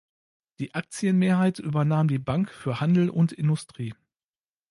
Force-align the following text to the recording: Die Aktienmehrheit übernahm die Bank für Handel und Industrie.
Die 0.57 0.73
Aktienmehrheit 0.73 1.59
übernahm 1.59 2.07
die 2.07 2.17
Bank 2.17 2.49
für 2.49 2.81
Handel 2.81 3.07
und 3.11 3.33
Industrie. 3.33 3.93